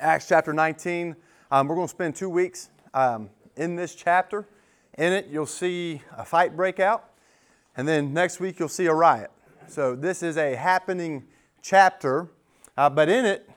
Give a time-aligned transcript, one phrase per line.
[0.00, 1.14] Acts chapter 19.
[1.50, 4.46] Um, we're going to spend two weeks um, in this chapter.
[4.98, 7.10] In it, you'll see a fight break out,
[7.76, 9.30] and then next week, you'll see a riot.
[9.66, 11.24] So, this is a happening
[11.62, 12.28] chapter,
[12.76, 13.48] uh, but in it,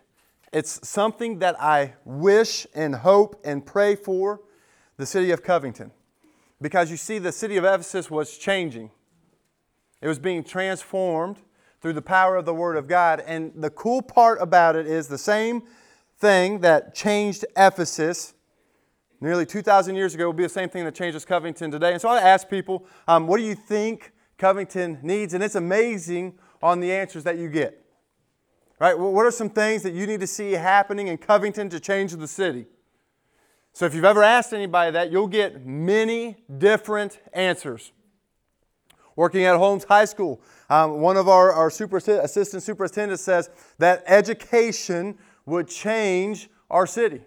[0.54, 4.42] it's something that I wish and hope and pray for
[4.98, 5.92] the city of Covington.
[6.62, 8.92] Because you see, the city of Ephesus was changing,
[10.02, 11.38] it was being transformed
[11.82, 13.24] through the power of the Word of God.
[13.28, 15.64] And the cool part about it is the same
[16.20, 18.34] thing that changed Ephesus
[19.22, 21.92] nearly 2,000 years ago will be the same thing that changes Covington today.
[21.92, 25.34] And so I ask people, um, what do you think Covington needs?
[25.34, 27.82] And it's amazing on the answers that you get.
[28.80, 28.98] Right?
[28.98, 32.14] Well, what are some things that you need to see happening in Covington to change
[32.14, 32.66] the city?
[33.74, 37.92] So if you've ever asked anybody that, you'll get many different answers.
[39.16, 44.04] Working at Holmes High School, um, one of our, our super, assistant superintendents says that
[44.08, 47.22] education would change our city.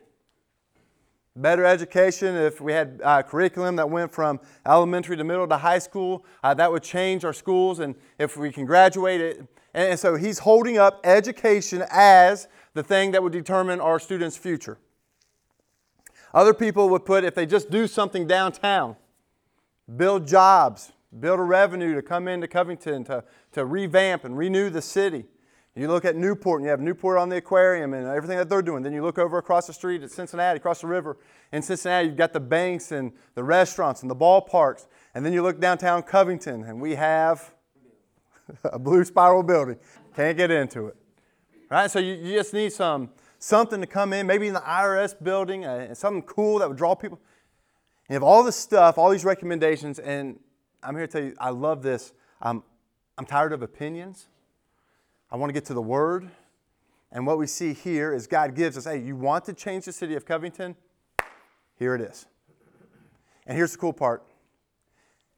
[1.36, 5.78] Better education, if we had uh, curriculum that went from elementary to middle to high
[5.78, 7.78] school, uh, that would change our schools.
[7.78, 13.12] And if we can graduate it, and so he's holding up education as the thing
[13.12, 14.78] that would determine our students' future.
[16.34, 18.96] Other people would put if they just do something downtown,
[19.96, 24.82] build jobs, build a revenue to come into Covington to, to revamp and renew the
[24.82, 25.24] city.
[25.78, 28.62] You look at Newport and you have Newport on the aquarium and everything that they're
[28.62, 28.82] doing.
[28.82, 31.18] Then you look over across the street at Cincinnati, across the river.
[31.52, 34.88] In Cincinnati, you've got the banks and the restaurants and the ballparks.
[35.14, 37.54] And then you look downtown Covington and we have
[38.64, 39.76] a blue spiral building.
[40.16, 40.96] Can't get into it.
[41.70, 41.88] Right?
[41.88, 45.64] So you, you just need some something to come in, maybe in the IRS building,
[45.64, 47.20] uh, something cool that would draw people.
[48.08, 50.40] You have all this stuff, all these recommendations, and
[50.82, 52.12] I'm here to tell you, I love this.
[52.40, 52.64] I'm
[53.26, 54.26] tired of opinions.
[55.30, 56.30] I want to get to the Word.
[57.10, 59.92] And what we see here is God gives us hey, you want to change the
[59.92, 60.76] city of Covington?
[61.78, 62.26] Here it is.
[63.46, 64.22] And here's the cool part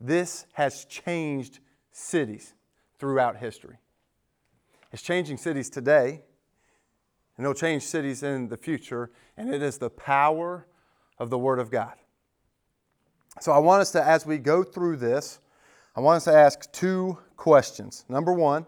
[0.00, 1.60] this has changed
[1.92, 2.54] cities
[2.98, 3.78] throughout history.
[4.92, 6.22] It's changing cities today,
[7.37, 10.66] and it'll change cities in the future, and it is the power
[11.19, 11.94] of the Word of God.
[13.41, 15.38] So I want us to, as we go through this,
[15.94, 18.04] I want us to ask two questions.
[18.09, 18.66] Number one,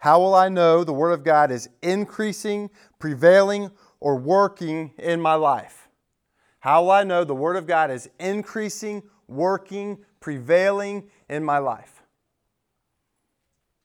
[0.00, 5.34] how will I know the Word of God is increasing, prevailing, or working in my
[5.34, 5.88] life?
[6.60, 12.02] How will I know the Word of God is increasing, working, prevailing in my life?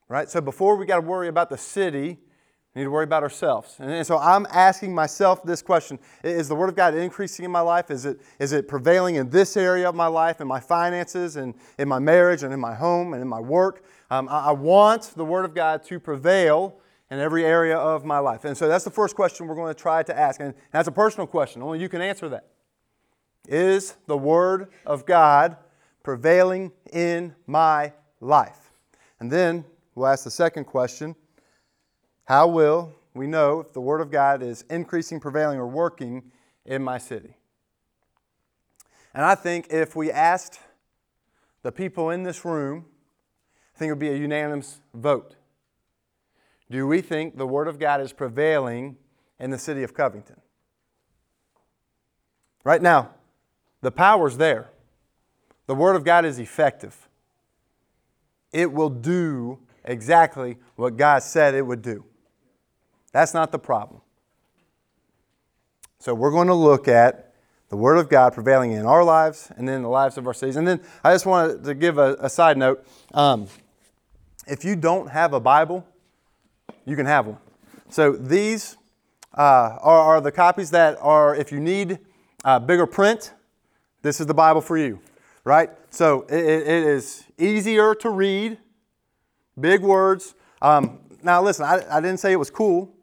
[0.07, 0.29] Right?
[0.29, 2.19] So before we got to worry about the city,
[2.75, 3.77] we need to worry about ourselves.
[3.79, 7.61] And so I'm asking myself this question Is the Word of God increasing in my
[7.61, 7.89] life?
[7.89, 11.55] Is it, is it prevailing in this area of my life, in my finances, and
[11.79, 13.85] in my marriage, and in my home, and in my work?
[14.11, 16.77] Um, I, I want the Word of God to prevail
[17.09, 18.43] in every area of my life.
[18.43, 20.41] And so that's the first question we're going to try to ask.
[20.41, 21.61] And that's a personal question.
[21.61, 22.47] Only you can answer that.
[23.47, 25.55] Is the Word of God
[26.03, 28.71] prevailing in my life?
[29.21, 31.15] And then we'll ask the second question
[32.25, 36.31] How will we know if the Word of God is increasing, prevailing, or working
[36.65, 37.37] in my city?
[39.13, 40.59] And I think if we asked
[41.61, 42.85] the people in this room,
[43.75, 45.35] I think it would be a unanimous vote.
[46.69, 48.97] Do we think the Word of God is prevailing
[49.39, 50.41] in the city of Covington?
[52.63, 53.11] Right now,
[53.81, 54.71] the power's there.
[55.67, 57.07] The Word of God is effective.
[58.51, 62.03] It will do exactly what God said it would do.
[63.15, 64.01] That's not the problem.
[65.99, 67.33] So, we're going to look at
[67.69, 70.57] the Word of God prevailing in our lives and then the lives of our cities.
[70.57, 72.85] And then I just wanted to give a, a side note.
[73.13, 73.47] Um,
[74.47, 75.87] if you don't have a Bible,
[76.83, 77.37] you can have one.
[77.87, 78.75] So these
[79.33, 81.99] uh, are, are, the copies that are, if you need
[82.43, 83.33] uh, bigger print,
[84.01, 84.99] this is the Bible for you,
[85.45, 85.69] right?
[85.89, 88.57] So it, it is easier to read,
[89.57, 90.35] big words.
[90.61, 92.94] Um, now, listen, I, I, didn't say it was cool,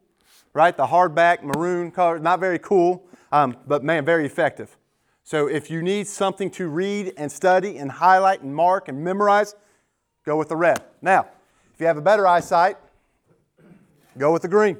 [0.53, 0.75] right?
[0.75, 4.77] The hardback, maroon color, not very cool, um, but man, very effective.
[5.23, 9.55] So if you need something to read and study and highlight and mark and memorize,
[10.25, 10.81] go with the red.
[11.01, 11.27] Now,
[11.73, 12.77] if you have a better eyesight,
[14.17, 14.77] go with the green.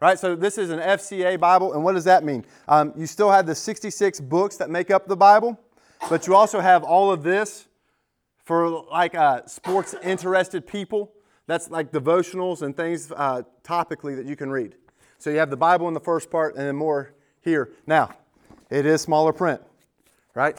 [0.00, 2.44] Right, so this is an FCA Bible, and what does that mean?
[2.68, 5.58] Um, you still have the 66 books that make up the Bible,
[6.08, 7.66] but you also have all of this
[8.44, 11.12] for like uh, sports interested people.
[11.48, 14.76] That's like devotionals and things uh, topically that you can read.
[15.18, 17.70] So you have the Bible in the first part, and then more here.
[17.86, 18.10] Now,
[18.70, 19.60] it is smaller print,
[20.34, 20.58] right?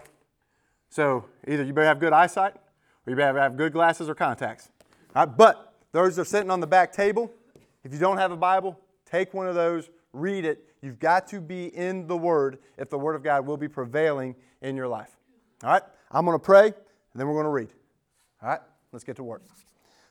[0.89, 4.69] So either you better have good eyesight, or you better have good glasses or contacts.
[5.15, 5.37] All right?
[5.37, 7.31] but those are sitting on the back table.
[7.83, 8.79] If you don't have a Bible,
[9.09, 10.65] take one of those, read it.
[10.81, 14.35] You've got to be in the Word if the Word of God will be prevailing
[14.61, 15.15] in your life.
[15.63, 15.83] All right?
[16.11, 16.73] I'm going to pray, and
[17.15, 17.69] then we're going to read.
[18.41, 18.59] All right?
[18.91, 19.43] Let's get to work.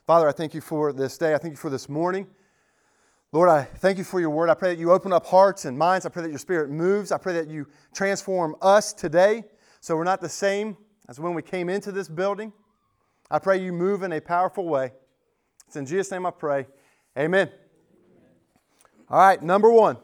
[0.07, 1.35] Father, I thank you for this day.
[1.35, 2.25] I thank you for this morning.
[3.31, 4.49] Lord, I thank you for your word.
[4.49, 6.03] I pray that you open up hearts and minds.
[6.05, 7.11] I pray that your spirit moves.
[7.11, 9.43] I pray that you transform us today
[9.81, 10.75] so we're not the same
[11.07, 12.51] as when we came into this building.
[13.29, 14.93] I pray you move in a powerful way.
[15.67, 16.65] It's in Jesus' name I pray.
[17.17, 17.51] Amen.
[19.09, 19.97] All right, number one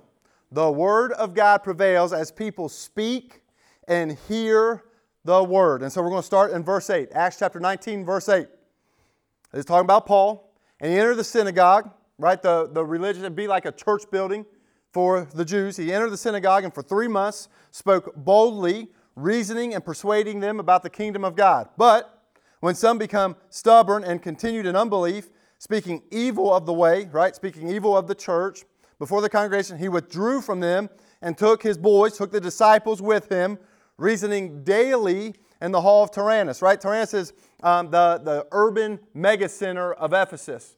[0.52, 3.42] the word of God prevails as people speak
[3.88, 4.84] and hear
[5.24, 5.82] the word.
[5.82, 8.48] And so we're going to start in verse 8, Acts chapter 19, verse 8.
[9.54, 10.54] It's talking about Paul.
[10.80, 12.42] And he entered the synagogue, right?
[12.42, 14.46] The, the religion would be like a church building
[14.92, 15.78] for the Jews.
[15.78, 20.84] He entered the synagogue and for three months spoke boldly, reasoning and persuading them about
[20.84, 21.70] the kingdom of God.
[21.78, 22.24] But
[22.60, 27.36] when some become stubborn and continued in unbelief, speaking evil of the way, right?
[27.36, 28.64] Speaking evil of the church
[29.00, 30.90] before the congregation, he withdrew from them
[31.22, 33.58] and took his boys, took the disciples with him,
[33.98, 36.80] reasoning daily in the hall of Tyrannus, right?
[36.80, 37.34] Tyrannus is
[37.64, 40.75] um, the, the urban mega center of Ephesus.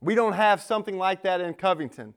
[0.00, 2.14] We don't have something like that in Covington,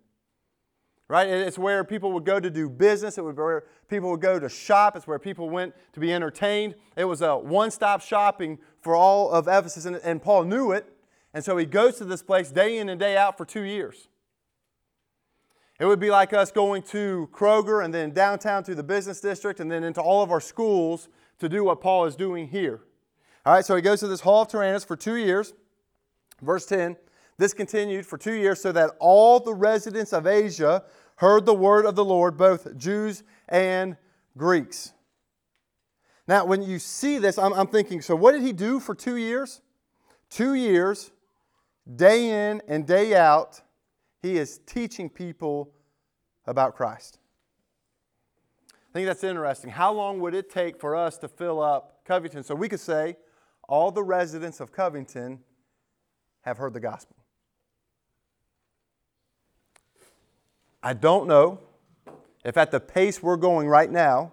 [1.07, 1.27] right?
[1.27, 3.17] It's where people would go to do business.
[3.17, 4.95] It was where people would go to shop.
[4.95, 6.75] It's where people went to be entertained.
[6.95, 10.93] It was a one stop shopping for all of Ephesus, and, and Paul knew it.
[11.33, 14.07] And so he goes to this place day in and day out for two years.
[15.79, 19.61] It would be like us going to Kroger and then downtown to the business district
[19.61, 21.07] and then into all of our schools
[21.39, 22.81] to do what Paul is doing here.
[23.45, 25.53] All right, so he goes to this hall of Tyrannus for two years.
[26.41, 26.97] Verse 10
[27.39, 30.83] This continued for two years so that all the residents of Asia
[31.15, 33.95] heard the word of the Lord, both Jews and
[34.37, 34.91] Greeks.
[36.27, 39.15] Now, when you see this, I'm, I'm thinking, so what did he do for two
[39.15, 39.61] years?
[40.29, 41.11] Two years,
[41.95, 43.61] day in and day out,
[44.21, 45.71] he is teaching people
[46.45, 47.19] about Christ.
[48.69, 49.69] I think that's interesting.
[49.69, 52.43] How long would it take for us to fill up Covington?
[52.43, 53.15] So we could say
[53.69, 55.39] all the residents of Covington
[56.41, 57.15] have heard the gospel.
[60.81, 61.59] I don't know
[62.45, 64.31] if at the pace we're going right now,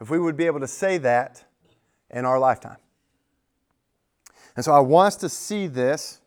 [0.00, 1.44] if we would be able to say that
[2.10, 2.78] in our lifetime.
[4.56, 6.20] And so I want us to see this,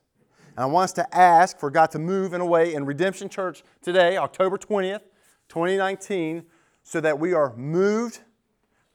[0.55, 3.29] and I want us to ask for God to move in a way in Redemption
[3.29, 5.01] Church today, October 20th,
[5.49, 6.45] 2019,
[6.81, 8.21] so that we are moved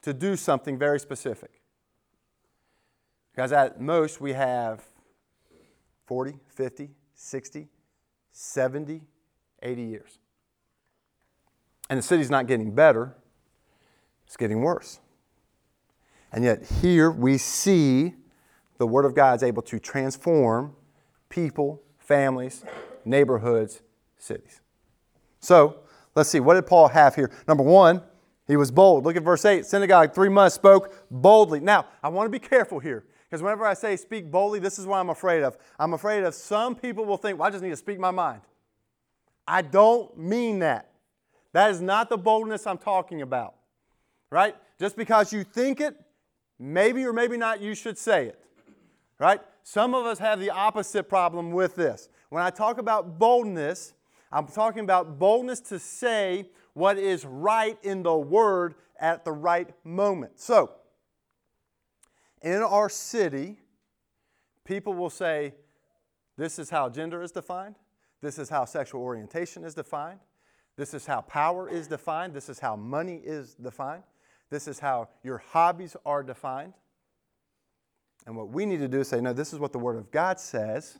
[0.01, 1.61] to do something very specific.
[3.31, 4.83] Because at most we have
[6.07, 7.67] 40, 50, 60,
[8.31, 9.01] 70,
[9.61, 10.19] 80 years.
[11.91, 13.13] And the city's not getting better,
[14.25, 15.01] it's getting worse.
[16.31, 18.15] And yet, here we see
[18.77, 20.73] the Word of God is able to transform
[21.27, 22.63] people, families,
[23.03, 23.81] neighborhoods,
[24.17, 24.61] cities.
[25.41, 25.81] So,
[26.15, 27.29] let's see, what did Paul have here?
[27.45, 28.01] Number one,
[28.47, 29.03] he was bold.
[29.03, 29.65] Look at verse 8.
[29.65, 31.59] Synagogue, three months, spoke boldly.
[31.59, 34.85] Now, I want to be careful here because whenever I say speak boldly, this is
[34.85, 35.57] what I'm afraid of.
[35.77, 38.43] I'm afraid of some people will think, well, I just need to speak my mind.
[39.45, 40.90] I don't mean that.
[41.53, 43.55] That is not the boldness I'm talking about,
[44.29, 44.55] right?
[44.79, 45.95] Just because you think it,
[46.57, 48.39] maybe or maybe not, you should say it,
[49.19, 49.41] right?
[49.63, 52.09] Some of us have the opposite problem with this.
[52.29, 53.93] When I talk about boldness,
[54.31, 59.69] I'm talking about boldness to say what is right in the Word at the right
[59.83, 60.39] moment.
[60.39, 60.71] So,
[62.41, 63.59] in our city,
[64.63, 65.53] people will say,
[66.37, 67.75] This is how gender is defined.
[68.21, 70.19] This is how sexual orientation is defined.
[70.81, 72.33] This is how power is defined.
[72.33, 74.01] This is how money is defined.
[74.49, 76.73] This is how your hobbies are defined.
[78.25, 80.09] And what we need to do is say, no, this is what the Word of
[80.09, 80.97] God says,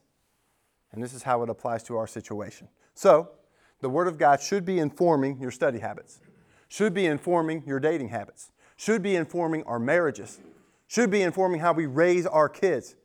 [0.92, 2.68] and this is how it applies to our situation.
[2.94, 3.32] So,
[3.80, 6.22] the Word of God should be informing your study habits,
[6.68, 10.42] should be informing your dating habits, should be informing our marriages,
[10.86, 12.96] should be informing how we raise our kids,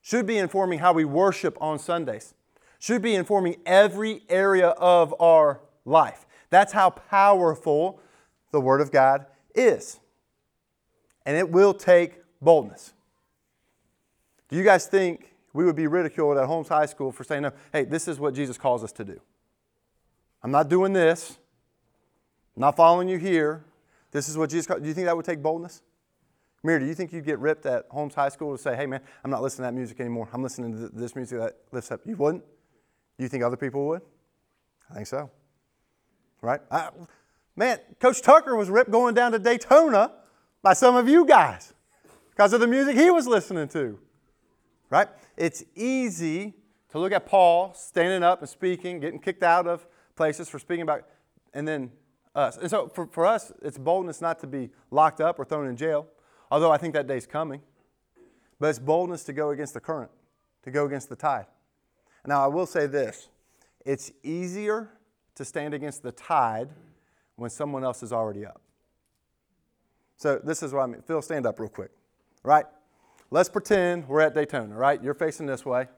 [0.00, 2.32] should be informing how we worship on Sundays,
[2.78, 6.26] should be informing every area of our life.
[6.50, 8.00] That's how powerful
[8.50, 9.98] the Word of God is.
[11.24, 12.92] And it will take boldness.
[14.48, 17.52] Do you guys think we would be ridiculed at Holmes High School for saying, no,
[17.72, 19.20] hey, this is what Jesus calls us to do?
[20.42, 21.38] I'm not doing this.
[22.56, 23.64] I'm not following you here.
[24.10, 24.80] This is what Jesus calls.
[24.80, 25.82] Do you think that would take boldness?
[26.62, 29.00] Mir, do you think you'd get ripped at Holmes High School to say, hey, man,
[29.24, 30.28] I'm not listening to that music anymore.
[30.32, 32.00] I'm listening to this music that lifts up?
[32.04, 32.44] You wouldn't?
[33.18, 34.02] You think other people would?
[34.90, 35.30] I think so.
[36.42, 36.60] Right?
[36.70, 36.90] I,
[37.56, 40.12] man, Coach Tucker was ripped going down to Daytona
[40.60, 41.72] by some of you guys
[42.30, 43.98] because of the music he was listening to.
[44.90, 45.08] Right?
[45.36, 46.52] It's easy
[46.90, 50.82] to look at Paul standing up and speaking, getting kicked out of places, for speaking
[50.82, 51.06] about,
[51.54, 51.90] and then
[52.34, 52.58] us.
[52.58, 55.76] And so for, for us, it's boldness not to be locked up or thrown in
[55.76, 56.06] jail,
[56.50, 57.62] although I think that day's coming.
[58.60, 60.10] But it's boldness to go against the current,
[60.64, 61.46] to go against the tide.
[62.26, 63.28] Now, I will say this
[63.84, 64.90] it's easier
[65.34, 66.68] to stand against the tide
[67.36, 68.60] when someone else is already up.
[70.16, 71.02] So, this is what I mean.
[71.02, 71.90] Phil, stand up real quick,
[72.44, 72.66] right?
[73.30, 75.02] Let's pretend we're at Daytona, right?
[75.02, 75.88] You're facing this way.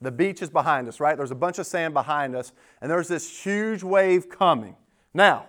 [0.00, 1.16] The beach is behind us, right?
[1.16, 4.76] There's a bunch of sand behind us, and there's this huge wave coming.
[5.12, 5.46] Now,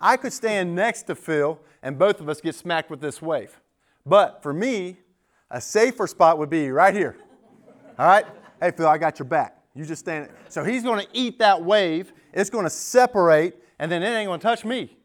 [0.00, 3.60] I could stand next to Phil, and both of us get smacked with this wave.
[4.04, 4.98] But for me,
[5.50, 7.16] a safer spot would be right here.
[7.98, 8.26] All right?
[8.60, 9.57] Hey, Phil, I got your back.
[9.74, 10.28] You just stand.
[10.48, 12.12] So he's going to eat that wave.
[12.32, 14.96] It's going to separate, and then it ain't going to touch me.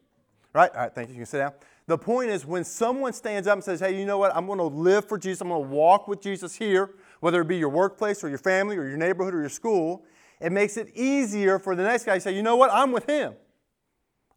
[0.52, 0.70] Right?
[0.74, 1.14] All right, thank you.
[1.14, 1.52] You can sit down.
[1.86, 4.34] The point is, when someone stands up and says, Hey, you know what?
[4.34, 5.42] I'm going to live for Jesus.
[5.42, 8.76] I'm going to walk with Jesus here, whether it be your workplace or your family
[8.76, 10.04] or your neighborhood or your school,
[10.40, 12.70] it makes it easier for the next guy to say, You know what?
[12.72, 13.34] I'm with him.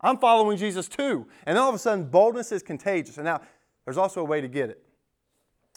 [0.02, 1.28] I'm following Jesus too.
[1.46, 3.18] And all of a sudden, boldness is contagious.
[3.18, 3.42] And now,
[3.86, 4.84] there's also a way to get it.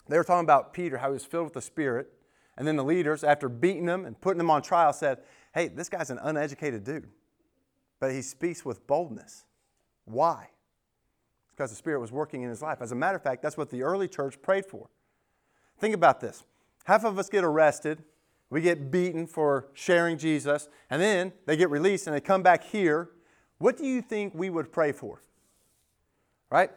[0.07, 2.11] They were talking about Peter, how he was filled with the Spirit.
[2.57, 5.19] And then the leaders, after beating him and putting him on trial, said,
[5.53, 7.09] Hey, this guy's an uneducated dude,
[7.99, 9.45] but he speaks with boldness.
[10.05, 10.49] Why?
[11.49, 12.77] Because the Spirit was working in his life.
[12.81, 14.89] As a matter of fact, that's what the early church prayed for.
[15.79, 16.43] Think about this
[16.85, 18.03] half of us get arrested,
[18.49, 22.63] we get beaten for sharing Jesus, and then they get released and they come back
[22.63, 23.09] here.
[23.59, 25.21] What do you think we would pray for?
[26.49, 26.71] Right?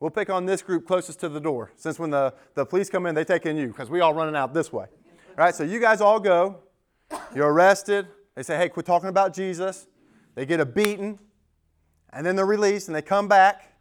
[0.00, 3.06] We'll pick on this group closest to the door, since when the, the police come
[3.06, 4.86] in, they take in you, because we all running out this way.
[5.40, 5.54] Right?
[5.54, 6.58] So you guys all go.
[7.34, 8.06] You're arrested.
[8.34, 9.86] They say, hey, quit talking about Jesus.
[10.34, 11.18] They get a beating,
[12.12, 13.72] and then they're released, and they come back.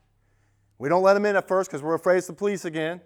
[0.78, 3.02] We don't let them in at first because we're afraid it's the police again.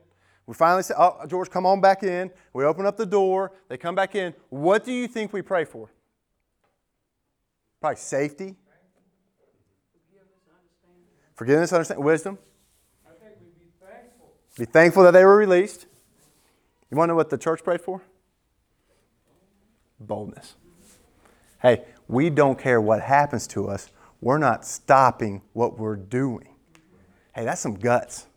[0.46, 2.30] We finally say, oh, George, come on back in.
[2.54, 3.54] We open up the door.
[3.70, 4.36] They come back in.
[4.50, 5.90] What do you think we pray for?
[7.82, 8.56] Probably safety.
[11.34, 12.38] Forgiveness, understanding, wisdom.
[13.04, 14.32] I think we'd be thankful.
[14.60, 15.88] Be thankful that they were released.
[16.92, 18.04] You want to know what the church prayed for?
[20.00, 20.56] Boldness.
[21.62, 23.90] Hey, we don't care what happens to us.
[24.22, 26.50] We're not stopping what we're doing.
[27.34, 28.28] Hey, that's some guts.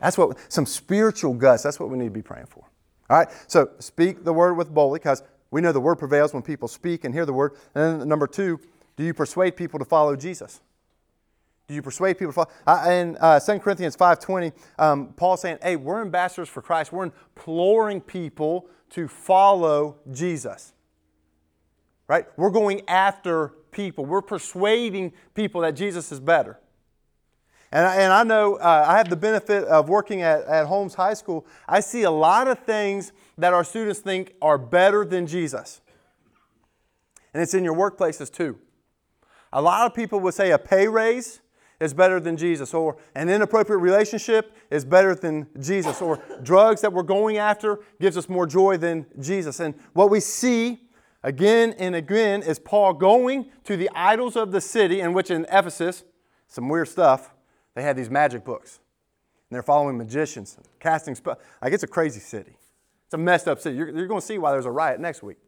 [0.00, 1.62] That's what some spiritual guts.
[1.62, 2.64] That's what we need to be praying for.
[3.10, 3.28] All right.
[3.46, 7.04] So speak the word with boldly, because we know the word prevails when people speak
[7.04, 7.52] and hear the word.
[7.74, 8.58] And then number two,
[8.96, 10.60] do you persuade people to follow Jesus?
[11.68, 12.50] Do you persuade people to follow?
[12.66, 16.92] Uh, in uh, 2 Corinthians 5.20, um, saying, hey, we're ambassadors for Christ.
[16.92, 20.72] We're imploring people to follow Jesus.
[22.12, 22.26] Right?
[22.36, 24.04] We're going after people.
[24.04, 26.60] We're persuading people that Jesus is better.
[27.72, 30.92] And I, and I know uh, I have the benefit of working at, at Holmes
[30.92, 31.46] High School.
[31.66, 35.80] I see a lot of things that our students think are better than Jesus.
[37.32, 38.58] And it's in your workplaces too.
[39.50, 41.40] A lot of people would say a pay raise
[41.80, 46.92] is better than Jesus, or an inappropriate relationship is better than Jesus, or drugs that
[46.92, 49.60] we're going after gives us more joy than Jesus.
[49.60, 50.82] And what we see
[51.22, 55.44] again and again is Paul going to the idols of the city, in which in
[55.44, 56.04] Ephesus,
[56.48, 57.34] some weird stuff,
[57.74, 58.80] they had these magic books.
[59.48, 61.38] And they're following magicians, casting spells.
[61.60, 62.56] Like it's a crazy city.
[63.06, 63.76] It's a messed up city.
[63.76, 65.38] You're, you're going to see why there's a riot next week.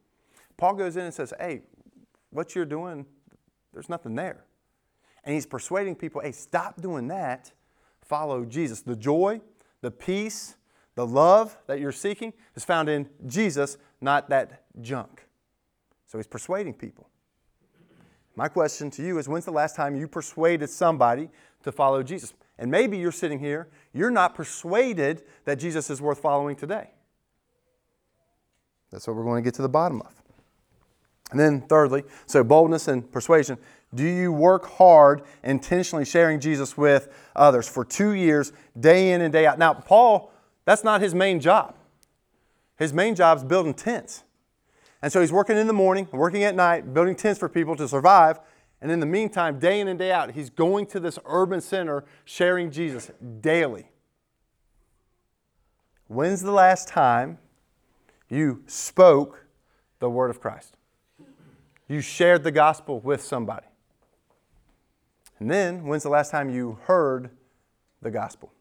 [0.57, 1.63] Paul goes in and says, Hey,
[2.31, 3.07] what you're doing,
[3.73, 4.45] there's nothing there.
[5.25, 7.53] And he's persuading people, hey, stop doing that.
[8.03, 8.83] Follow Jesus.
[8.83, 9.41] The joy,
[9.81, 10.57] the peace,
[10.95, 15.27] the love that you're seeking is found in Jesus, not that junk.
[16.15, 17.09] So he's persuading people.
[18.37, 21.29] My question to you is when's the last time you persuaded somebody
[21.65, 22.33] to follow Jesus?
[22.57, 26.91] And maybe you're sitting here, you're not persuaded that Jesus is worth following today.
[28.93, 30.15] That's what we're going to get to the bottom of.
[31.33, 33.59] And then, thirdly, so boldness and persuasion.
[33.93, 39.33] Do you work hard intentionally sharing Jesus with others for two years, day in and
[39.33, 39.59] day out?
[39.59, 40.31] Now, Paul,
[40.65, 41.75] that's not his main job.
[42.79, 44.23] His main job is building tents.
[45.05, 47.87] And so he's working in the morning, working at night, building tents for people to
[47.87, 48.41] survive.
[48.81, 52.07] And in the meantime, day in and day out, he's going to this urban center
[52.25, 53.11] sharing Jesus
[53.43, 53.91] daily.
[56.07, 57.37] When's the last time
[58.31, 59.45] you spoke
[59.99, 60.79] the word of Christ?
[61.87, 63.67] You shared the gospel with somebody.
[65.39, 67.29] And then, when's the last time you heard
[68.01, 68.55] the gospel?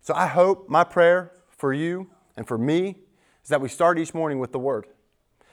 [0.00, 3.03] So I hope my prayer for you and for me
[3.44, 4.86] is that we start each morning with the word.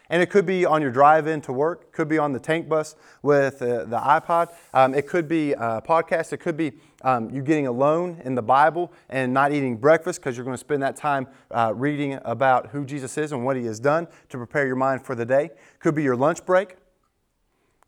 [0.09, 2.67] And it could be on your drive in to work, could be on the tank
[2.67, 7.29] bus with uh, the iPod, um, it could be a podcast, it could be um,
[7.29, 10.83] you getting alone in the Bible and not eating breakfast because you're going to spend
[10.83, 14.67] that time uh, reading about who Jesus is and what he has done to prepare
[14.67, 15.51] your mind for the day.
[15.79, 16.75] Could be your lunch break.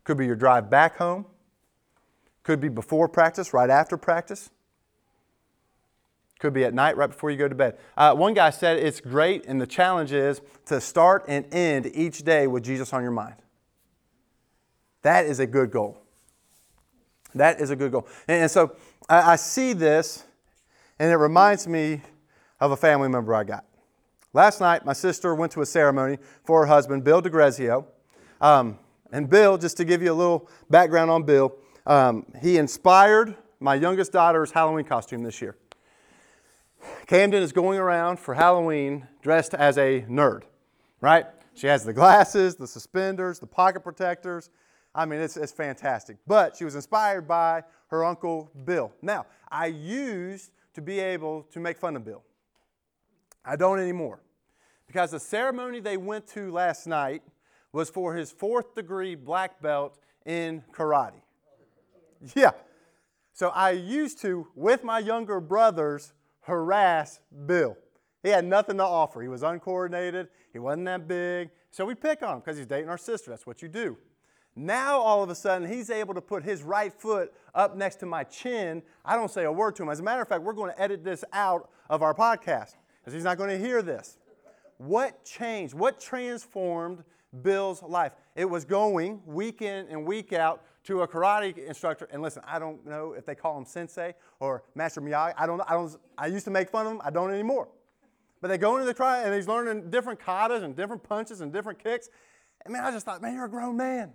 [0.04, 1.26] Could be your drive back home.
[2.42, 4.50] Could be before practice, right after practice.
[6.44, 7.78] Could be at night, right before you go to bed.
[7.96, 12.18] Uh, one guy said it's great, and the challenge is to start and end each
[12.22, 13.36] day with Jesus on your mind.
[15.00, 16.02] That is a good goal.
[17.34, 18.06] That is a good goal.
[18.28, 18.76] And, and so
[19.08, 20.24] I, I see this,
[20.98, 22.02] and it reminds me
[22.60, 23.64] of a family member I got.
[24.34, 27.86] Last night, my sister went to a ceremony for her husband, Bill DeGrazio.
[28.42, 28.78] Um,
[29.12, 33.76] and Bill, just to give you a little background on Bill, um, he inspired my
[33.76, 35.56] youngest daughter's Halloween costume this year.
[37.06, 40.42] Camden is going around for Halloween dressed as a nerd,
[41.00, 41.26] right?
[41.54, 44.50] She has the glasses, the suspenders, the pocket protectors.
[44.94, 46.16] I mean, it's, it's fantastic.
[46.26, 48.92] But she was inspired by her uncle Bill.
[49.02, 52.22] Now, I used to be able to make fun of Bill.
[53.44, 54.20] I don't anymore.
[54.86, 57.22] Because the ceremony they went to last night
[57.72, 61.20] was for his fourth degree black belt in karate.
[62.34, 62.52] Yeah.
[63.32, 66.12] So I used to, with my younger brothers,
[66.44, 67.76] harass Bill.
[68.22, 69.20] He had nothing to offer.
[69.20, 70.28] He was uncoordinated.
[70.52, 71.50] He wasn't that big.
[71.70, 73.30] So we pick on him because he's dating our sister.
[73.30, 73.98] That's what you do.
[74.56, 78.06] Now, all of a sudden, he's able to put his right foot up next to
[78.06, 78.82] my chin.
[79.04, 79.88] I don't say a word to him.
[79.88, 83.12] As a matter of fact, we're going to edit this out of our podcast because
[83.12, 84.16] he's not going to hear this.
[84.78, 85.74] What changed?
[85.74, 87.02] What transformed
[87.42, 88.12] Bill's life?
[88.36, 92.08] It was going week in and week out to a karate instructor.
[92.12, 95.34] And listen, I don't know if they call him sensei or Master Miyagi.
[95.36, 97.00] I don't, I don't, I used to make fun of him.
[97.04, 97.68] I don't anymore.
[98.40, 101.52] But they go into the karate and he's learning different katas and different punches and
[101.52, 102.10] different kicks.
[102.64, 104.12] And man, I just thought, man, you're a grown man.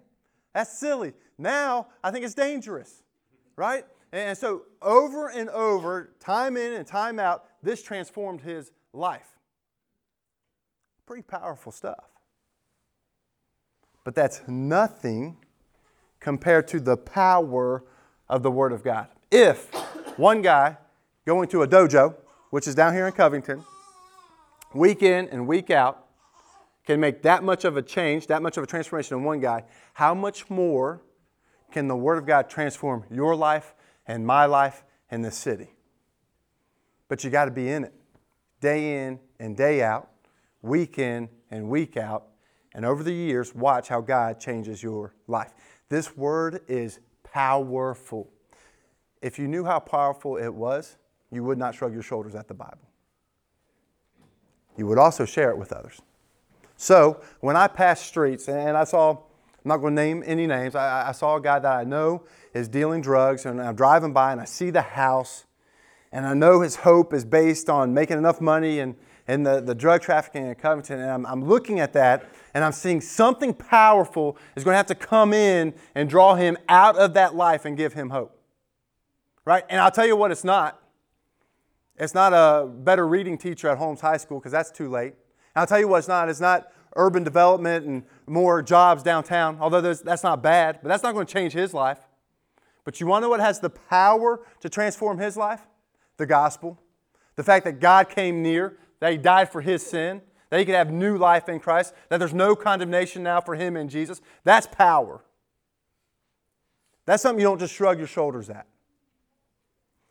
[0.54, 1.14] That's silly.
[1.38, 3.04] Now I think it's dangerous,
[3.56, 3.86] right?
[4.12, 9.28] And so over and over, time in and time out, this transformed his life.
[11.06, 12.06] Pretty powerful stuff.
[14.04, 15.38] But that's nothing
[16.20, 17.84] compared to the power
[18.28, 19.08] of the Word of God.
[19.32, 19.74] If
[20.18, 20.78] one guy
[21.26, 22.16] going to a dojo,
[22.50, 23.64] which is down here in Covington,
[24.74, 26.06] week in and week out,
[26.86, 29.64] can make that much of a change, that much of a transformation in one guy,
[29.94, 31.02] how much more
[31.72, 33.76] can the Word of God transform your life
[34.08, 35.70] and my life and this city?
[37.08, 37.94] But you got to be in it,
[38.60, 40.10] day in and day out,
[40.62, 42.26] week in and week out,
[42.74, 45.54] and over the years, watch how God changes your life.
[45.90, 48.30] This word is powerful.
[49.22, 50.98] If you knew how powerful it was,
[51.32, 52.78] you would not shrug your shoulders at the Bible.
[54.78, 56.02] You would also share it with others.
[56.78, 59.18] So when I passed streets and I saw, I'm
[59.66, 62.24] not going to name any names, I, I, saw a guy that I know
[62.54, 65.46] is dealing drugs and I'm driving by and I see the house
[66.14, 68.96] and I know his hope is based on making enough money and,
[69.30, 71.00] and the, the drug trafficking in Covington.
[71.00, 74.88] And I'm, I'm looking at that and I'm seeing something powerful is going to have
[74.88, 78.36] to come in and draw him out of that life and give him hope.
[79.46, 79.64] Right?
[79.70, 80.82] And I'll tell you what, it's not.
[81.96, 85.14] It's not a better reading teacher at Holmes High School because that's too late.
[85.54, 86.28] And I'll tell you what, it's not.
[86.28, 91.14] It's not urban development and more jobs downtown, although that's not bad, but that's not
[91.14, 92.00] going to change his life.
[92.84, 95.62] But you want to know what has the power to transform his life?
[96.18, 96.80] The gospel.
[97.36, 100.76] The fact that God came near, that he died for his sin, that he could
[100.76, 104.22] have new life in Christ, that there's no condemnation now for him in Jesus.
[104.44, 105.22] That's power.
[107.06, 108.68] That's something you don't just shrug your shoulders at.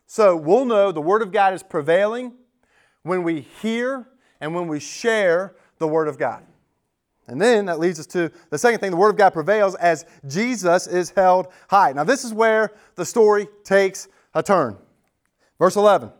[0.06, 2.32] So we'll know the Word of God is prevailing
[3.02, 4.08] when we hear
[4.40, 6.44] and when we share the Word of God.
[7.28, 10.06] And then that leads us to the second thing the Word of God prevails as
[10.26, 11.92] Jesus is held high.
[11.92, 14.78] Now, this is where the story takes a turn.
[15.58, 16.10] Verse 11.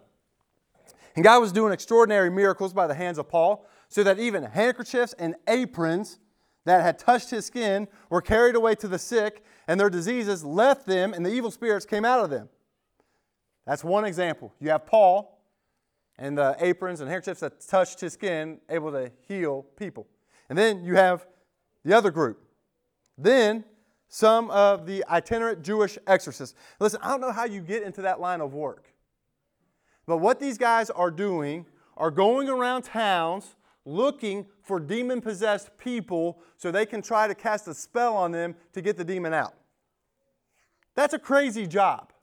[1.19, 5.17] And God was doing extraordinary miracles by the hands of Paul, so that even handkerchiefs
[5.19, 6.21] and aprons
[6.65, 10.87] that had touched his skin were carried away to the sick, and their diseases left
[10.87, 12.49] them, and the evil spirits came out of them.
[13.67, 14.55] That's one example.
[14.61, 15.43] You have Paul
[16.19, 20.07] and the aprons and handkerchiefs that touched his skin, able to heal people.
[20.49, 21.27] And then you have
[21.85, 22.45] the other group.
[23.17, 23.65] Then
[24.07, 26.55] some of the itinerant Jewish exorcists.
[26.79, 28.93] Listen, I don't know how you get into that line of work.
[30.09, 31.67] But what these guys are doing
[31.99, 37.69] are going around towns looking for demon possessed people so they can try to cast
[37.69, 39.53] a spell on them to get the demon out.
[40.95, 42.15] That's a crazy job.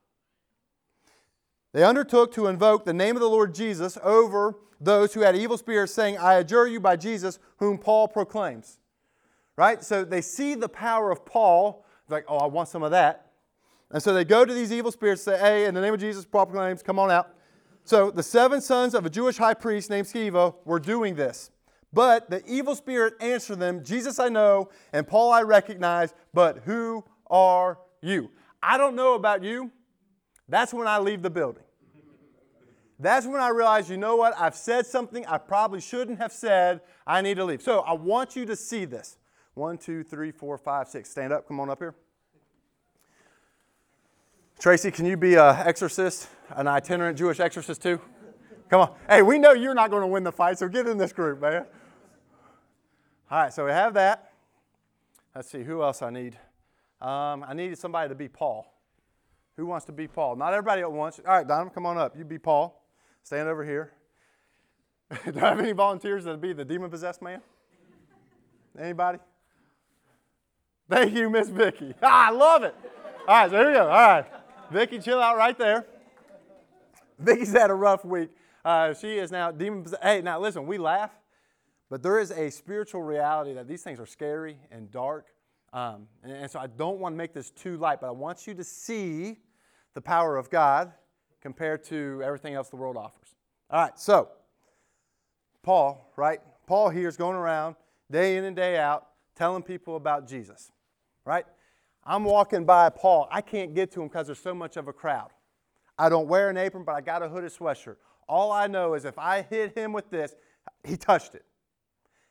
[1.74, 5.58] They undertook to invoke the name of the Lord Jesus over those who had evil
[5.58, 8.80] spirits, saying, I adjure you by Jesus, whom Paul proclaims.
[9.58, 9.84] Right?
[9.84, 11.86] So they see the power of Paul.
[12.08, 13.28] They're like, oh, I want some of that.
[13.92, 16.26] And so they go to these evil spirits say, hey, in the name of Jesus,
[16.26, 17.35] Paul proclaims, come on out.
[17.86, 21.52] So the seven sons of a Jewish high priest named Sceva were doing this.
[21.94, 27.06] But the evil spirit answered them, Jesus I know, and Paul I recognize, but who
[27.28, 28.32] are you?
[28.62, 29.72] I don't know about you.
[30.50, 31.64] That's when I leave the building.
[33.00, 34.34] That's when I realize, you know what?
[34.38, 36.82] I've said something I probably shouldn't have said.
[37.06, 37.62] I need to leave.
[37.62, 39.18] So I want you to see this.
[39.54, 41.10] One, two, three, four, five, six.
[41.12, 41.48] Stand up.
[41.48, 41.94] Come on up here.
[44.60, 48.00] Tracy, can you be an exorcist, an itinerant Jewish exorcist too?
[48.70, 48.96] Come on.
[49.08, 51.42] Hey, we know you're not going to win the fight, so get in this group,
[51.42, 51.66] man.
[53.30, 54.32] All right, so we have that.
[55.36, 56.38] Let's see, who else I need?
[57.02, 58.66] Um, I needed somebody to be Paul.
[59.58, 60.36] Who wants to be Paul?
[60.36, 61.20] Not everybody at once.
[61.20, 62.18] All right, Donovan, come on up.
[62.18, 62.82] You be Paul.
[63.24, 63.92] Stand over here.
[65.26, 67.42] Do I have any volunteers that'd be the demon possessed man?
[68.80, 69.20] Anybody?
[70.90, 71.94] Thank you, Miss Vicky.
[72.02, 72.76] Ah, I love it.
[73.28, 73.84] All right, so here we go.
[73.84, 74.26] All right.
[74.72, 75.86] Vicky, chill out right there.
[77.20, 78.30] Vicky's had a rough week.
[78.64, 79.86] Uh, she is now demon.
[80.02, 81.12] Hey, now listen, we laugh,
[81.90, 85.28] but there is a spiritual reality that these things are scary and dark.
[85.72, 88.48] Um, and, and so I don't want to make this too light, but I want
[88.48, 89.38] you to see
[89.94, 90.92] the power of God
[91.42, 93.36] compared to everything else the world offers.
[93.70, 94.30] All right, so
[95.62, 96.40] Paul, right?
[96.66, 97.76] Paul here is going around
[98.12, 100.72] day in and day out telling people about Jesus,
[101.24, 101.46] right?
[102.06, 103.28] I'm walking by Paul.
[103.32, 105.32] I can't get to him because there's so much of a crowd.
[105.98, 107.96] I don't wear an apron, but I got a hooded sweatshirt.
[108.28, 110.36] All I know is if I hit him with this,
[110.84, 111.46] he touched it.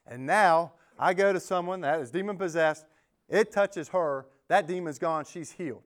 [0.07, 2.85] And now I go to someone that is demon possessed,
[3.29, 5.83] it touches her, that demon's gone, she's healed.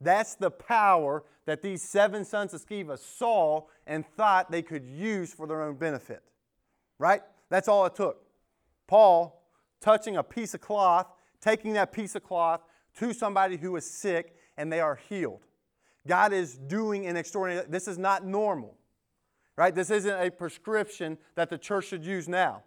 [0.00, 5.32] That's the power that these seven sons of Sceva saw and thought they could use
[5.32, 6.22] for their own benefit.
[6.98, 7.22] Right?
[7.48, 8.22] That's all it took.
[8.86, 9.42] Paul
[9.80, 11.06] touching a piece of cloth,
[11.40, 12.60] taking that piece of cloth,
[12.96, 15.44] to somebody who is sick and they are healed.
[16.06, 18.76] God is doing an extraordinary, this is not normal,
[19.56, 19.74] right?
[19.74, 22.62] This isn't a prescription that the church should use now.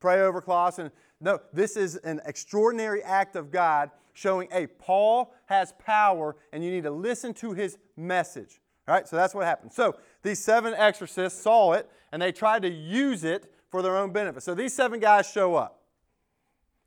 [0.00, 5.34] Pray over cloths and no, this is an extraordinary act of God showing, hey, Paul
[5.46, 8.60] has power and you need to listen to his message.
[8.86, 9.72] All right, so that's what happened.
[9.72, 14.12] So these seven exorcists saw it and they tried to use it for their own
[14.12, 14.42] benefit.
[14.42, 15.83] So these seven guys show up.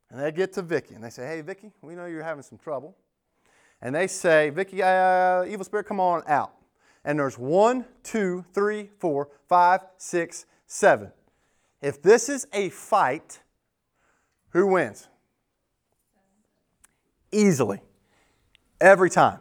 [0.10, 2.58] And they get to Vicky and they say, Hey, Vicky, we know you're having some
[2.58, 2.96] trouble.
[3.82, 6.54] And they say, Vicky, uh, evil spirit, come on out.
[7.04, 11.12] And there's one, two, three, four, five, six, seven.
[11.82, 13.40] If this is a fight,
[14.50, 15.08] who wins?
[17.32, 17.82] Easily.
[18.82, 19.40] Every time.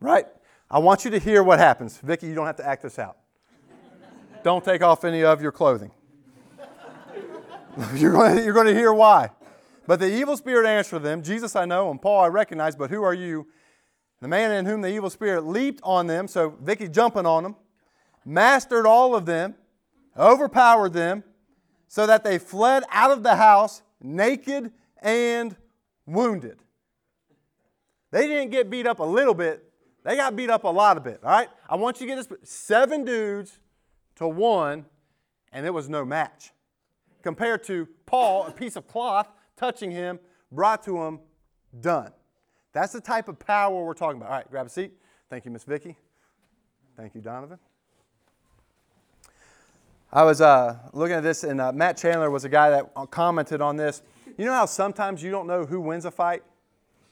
[0.00, 0.26] Right?
[0.70, 1.98] I want you to hear what happens.
[1.98, 3.18] Vicky, you don't have to act this out.
[4.42, 5.90] don't take off any of your clothing.
[7.94, 9.30] you're, going to, you're going to hear why.
[9.86, 13.02] But the evil spirit answered them, Jesus I know, and Paul I recognize, but who
[13.02, 13.48] are you?
[14.20, 17.56] The man in whom the evil spirit leaped on them, so Vicky jumping on them,
[18.24, 19.56] mastered all of them,
[20.16, 21.24] overpowered them,
[21.88, 25.56] so that they fled out of the house naked and
[26.06, 26.58] wounded.
[28.12, 29.64] They didn't get beat up a little bit,
[30.04, 31.48] they got beat up a lot of bit, all right?
[31.68, 33.58] I want you to get this seven dudes
[34.16, 34.86] to one,
[35.52, 36.52] and it was no match.
[37.22, 39.28] Compared to Paul, a piece of cloth
[39.62, 40.18] touching him,
[40.50, 41.20] brought to him,
[41.80, 42.10] done.
[42.72, 44.30] That's the type of power we're talking about.
[44.30, 44.92] All right, grab a seat.
[45.30, 45.96] Thank you, Miss Vicky.
[46.96, 47.60] Thank you, Donovan.
[50.12, 53.60] I was uh, looking at this, and uh, Matt Chandler was a guy that commented
[53.60, 54.02] on this.
[54.36, 56.42] You know how sometimes you don't know who wins a fight?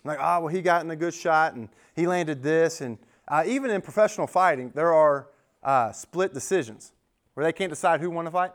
[0.03, 2.81] Like, oh, well, he got in a good shot, and he landed this.
[2.81, 5.29] And uh, even in professional fighting, there are
[5.63, 6.95] uh, split decisions
[7.35, 8.53] where they can't decide who won a fight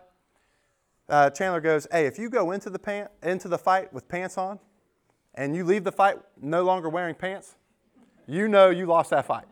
[1.10, 4.38] uh, Chandler goes, "Hey, if you go into the pant into the fight with pants
[4.38, 4.60] on,
[5.36, 7.56] and you leave the fight no longer wearing pants,
[8.28, 9.46] you know you lost that fight,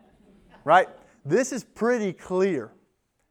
[0.64, 0.88] right?
[1.24, 2.72] This is pretty clear.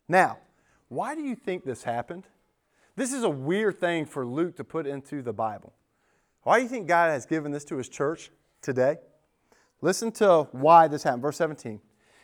[0.08, 0.40] Now,
[0.88, 2.28] why do you think this happened?
[2.96, 5.74] This is a weird thing for Luke to put into the Bible.
[6.44, 8.30] Why do you think God has given this to His church
[8.62, 8.98] today?
[9.82, 11.24] Listen to why this happened.
[11.24, 11.80] Verse 17.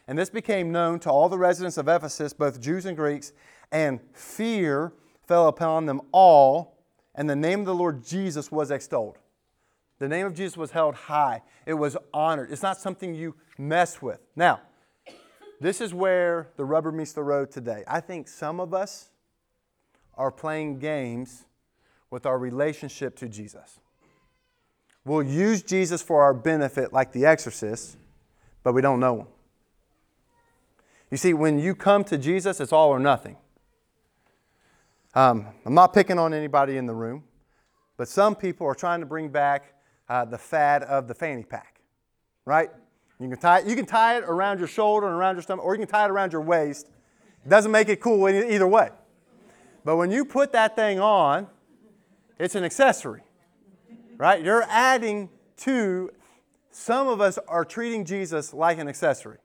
[0.08, 3.34] And this became known to all the residents of Ephesus, both Jews and Greeks,
[3.72, 4.94] and fear
[5.30, 6.76] fell upon them all,
[7.14, 9.20] and the name of the Lord Jesus was extolled.
[10.00, 12.52] The name of Jesus was held high, it was honored.
[12.52, 14.20] It's not something you mess with.
[14.36, 14.62] Now,
[15.62, 17.84] this is where the rubber meets the road today.
[17.88, 19.12] I think some of us
[20.16, 21.46] are playing games
[22.10, 23.80] with our relationship to Jesus.
[25.06, 27.98] We'll use Jesus for our benefit, like the exorcist,
[28.64, 29.28] but we don't know him.
[31.12, 33.38] You see, when you come to Jesus, it's all or nothing.
[35.16, 37.24] Um, I'm not picking on anybody in the room,
[37.98, 39.74] but some people are trying to bring back
[40.08, 41.82] uh, the fad of the fanny pack,
[42.46, 42.70] right?
[43.20, 45.74] You can, tie, you can tie it around your shoulder and around your stomach, or
[45.74, 46.88] you can tie it around your waist.
[47.44, 48.90] It doesn't make it cool either way.
[49.84, 51.48] But when you put that thing on,
[52.38, 53.24] it's an accessory,
[54.18, 54.42] right?
[54.44, 56.12] You're adding to
[56.72, 59.40] some of us are treating Jesus like an accessory.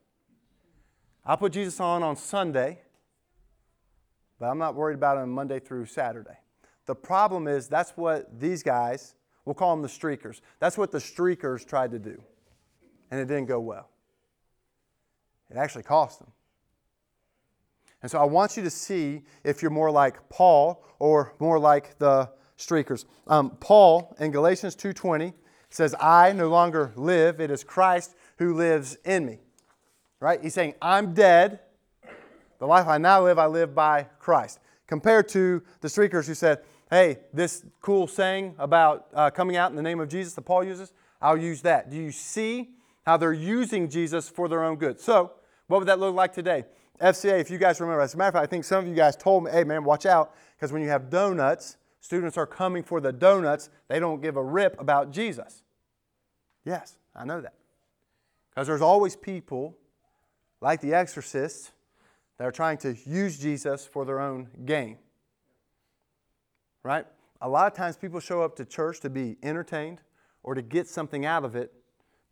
[1.24, 2.82] I put Jesus on on Sunday,
[4.38, 6.38] but I'm not worried about him Monday through Saturday.
[6.86, 10.98] The problem is that's what these guys, we'll call them the streakers, that's what the
[10.98, 12.20] streakers tried to do.
[13.10, 13.90] And it didn't go well.
[15.50, 16.32] It actually cost them.
[18.02, 21.98] And so I want you to see if you're more like Paul or more like
[21.98, 23.06] the streakers.
[23.26, 25.32] Um, Paul in Galatians 2:20
[25.70, 29.40] says, "I no longer live; it is Christ who lives in me."
[30.20, 30.40] Right?
[30.42, 31.60] He's saying, "I'm dead.
[32.64, 36.62] The life I now live, I live by Christ." Compared to the streakers who said,
[36.88, 40.64] "Hey, this cool saying about uh, coming out in the name of Jesus that Paul
[40.64, 42.70] uses, I'll use that." Do you see
[43.04, 44.98] how they're using Jesus for their own good?
[44.98, 45.32] So,
[45.66, 46.64] what would that look like today?
[47.02, 48.94] FCA, if you guys remember, as a matter of fact, I think some of you
[48.94, 52.82] guys told me, hey man, watch out, because when you have donuts, students are coming
[52.82, 55.62] for the donuts, they don't give a rip about Jesus.
[56.64, 57.56] Yes, I know that.
[58.48, 59.76] Because there's always people
[60.62, 61.72] like the exorcists
[62.38, 64.98] that are trying to use Jesus for their own gain.
[66.82, 67.06] Right?
[67.40, 70.00] A lot of times people show up to church to be entertained
[70.42, 71.72] or to get something out of it,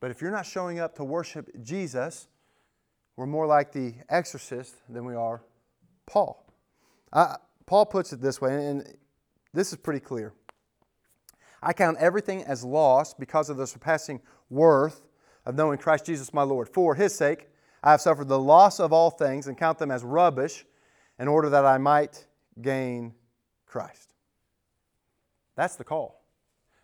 [0.01, 2.29] but if you're not showing up to worship Jesus,
[3.17, 5.43] we're more like the exorcist than we are
[6.07, 6.47] Paul.
[7.67, 8.97] Paul puts it this way, and
[9.55, 10.33] this is pretty clear.
[11.62, 15.03] I count everything as lost because of the surpassing worth
[15.47, 16.69] of knowing Christ Jesus my Lord.
[16.69, 17.49] For his sake,
[17.83, 20.64] I have suffered the loss of all things and count them as rubbish
[21.18, 22.27] in order that I might
[22.61, 23.14] gain
[23.66, 24.14] Christ.
[25.57, 26.23] That's the call.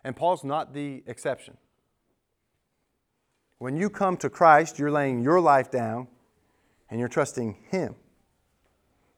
[0.03, 1.57] And Paul's not the exception.
[3.57, 6.07] When you come to Christ, you're laying your life down
[6.89, 7.95] and you're trusting Him.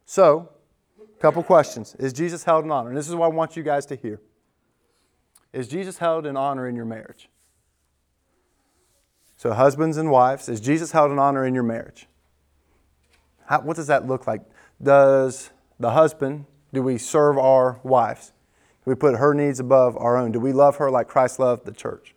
[0.05, 0.49] So,
[0.99, 1.95] a couple questions.
[1.99, 2.89] Is Jesus held in honor?
[2.89, 4.19] And this is what I want you guys to hear.
[5.53, 7.29] Is Jesus held in honor in your marriage?
[9.41, 12.05] So, husbands and wives, is Jesus held in honor in your marriage?
[13.47, 14.43] How, what does that look like?
[14.79, 15.49] Does
[15.79, 18.33] the husband, do we serve our wives?
[18.85, 20.31] Do we put her needs above our own?
[20.31, 22.13] Do we love her like Christ loved the church?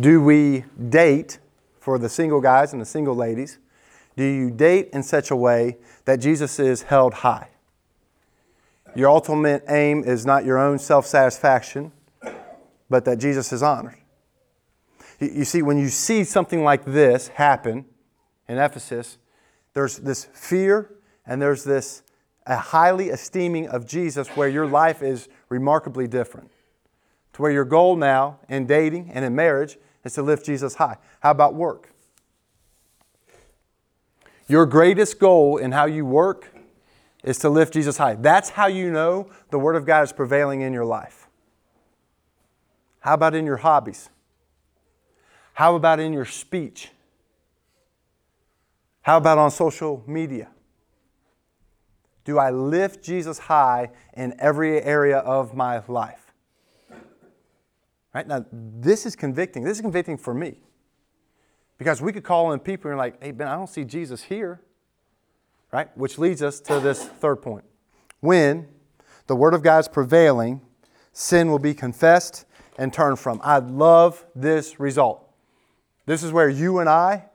[0.00, 1.38] Do we date
[1.78, 3.58] for the single guys and the single ladies?
[4.16, 7.50] Do you date in such a way that Jesus is held high?
[8.96, 11.92] Your ultimate aim is not your own self satisfaction,
[12.90, 13.98] but that Jesus is honored.
[15.20, 17.84] You see, when you see something like this happen
[18.48, 19.18] in Ephesus,
[19.72, 20.90] there's this fear
[21.26, 22.02] and there's this
[22.46, 26.50] a highly esteeming of Jesus where your life is remarkably different.
[27.34, 30.98] To where your goal now in dating and in marriage is to lift Jesus high.
[31.20, 31.90] How about work?
[34.46, 36.54] Your greatest goal in how you work
[37.22, 38.14] is to lift Jesus high.
[38.14, 41.28] That's how you know the Word of God is prevailing in your life.
[43.00, 44.10] How about in your hobbies?
[45.54, 46.90] How about in your speech?
[49.02, 50.48] How about on social media?
[52.24, 56.32] Do I lift Jesus high in every area of my life?
[58.12, 59.64] Right now, this is convicting.
[59.64, 60.56] This is convicting for me.
[61.78, 64.60] Because we could call in people and like, hey, Ben, I don't see Jesus here.
[65.72, 65.96] Right?
[65.96, 67.64] Which leads us to this third point.
[68.20, 68.68] When
[69.26, 70.62] the Word of God is prevailing,
[71.12, 72.44] sin will be confessed
[72.78, 73.40] and turned from.
[73.42, 75.23] I love this result.
[76.06, 77.26] This is where you and I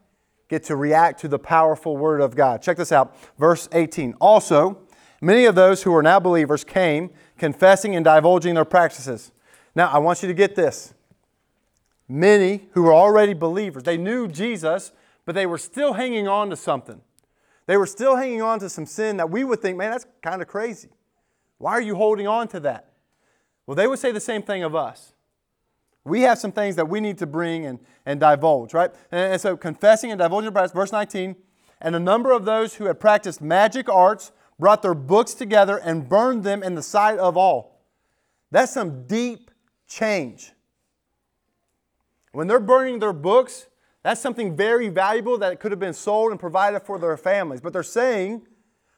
[0.48, 2.62] get to react to the powerful Word of God.
[2.62, 3.16] Check this out.
[3.38, 4.14] Verse 18.
[4.20, 4.80] Also,
[5.22, 9.32] many of those who are now believers came confessing and divulging their practices.
[9.76, 10.94] Now, I want you to get this.
[12.08, 14.92] Many who were already believers, they knew Jesus,
[15.26, 17.02] but they were still hanging on to something.
[17.68, 20.42] They were still hanging on to some sin that we would think, man, that's kind
[20.42, 20.90] of crazy.
[21.60, 22.94] Why are you holding on to that?
[23.68, 25.14] Well, they would say the same thing of us.
[26.06, 28.92] We have some things that we need to bring and, and divulge, right?
[29.12, 31.36] And, and so confessing and divulging practice, verse 19,
[31.82, 36.10] and a number of those who had practiced magic arts brought their books together and
[36.10, 37.82] burned them in the sight of all.
[38.52, 39.52] That's some deep
[39.88, 40.52] change.
[42.32, 43.68] When they're burning their books,
[44.04, 47.62] that's something very valuable that could have been sold and provided for their families.
[47.62, 48.46] But they're saying,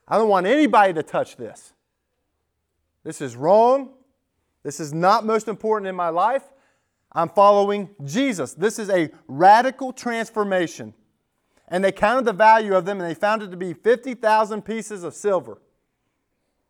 [0.08, 1.74] I don't want anybody to touch this.
[3.04, 3.94] This is wrong.
[4.64, 6.44] This is not most important in my life.
[7.14, 8.54] I'm following Jesus.
[8.54, 10.94] This is a radical transformation.
[11.68, 15.04] And they counted the value of them and they found it to be 50,000 pieces
[15.04, 15.62] of silver.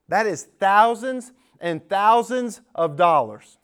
[0.08, 3.58] That is thousands and thousands of dollars.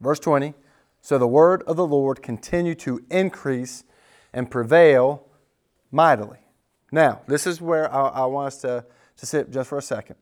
[0.00, 0.54] Verse 20
[1.00, 3.84] So the word of the Lord continued to increase
[4.32, 5.26] and prevail
[5.90, 6.38] mightily.
[6.90, 8.84] Now, this is where I, I want us to,
[9.16, 10.16] to sit just for a second.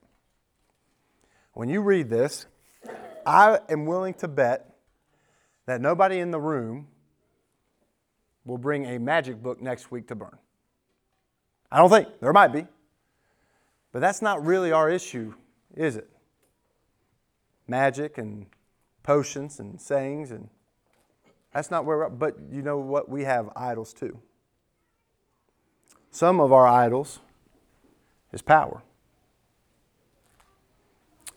[1.53, 2.47] When you read this,
[3.31, 4.75] I am willing to bet
[5.67, 6.89] that nobody in the room
[8.45, 10.37] will bring a magic book next week to burn.
[11.71, 12.09] I don't think.
[12.21, 12.67] There might be.
[13.93, 15.35] But that's not really our issue,
[15.77, 16.11] is it?
[17.69, 18.47] Magic and
[19.03, 20.49] potions and sayings and
[21.53, 24.21] that's not where we're but you know what we have idols too
[26.11, 27.21] some of our idols
[28.33, 28.83] is power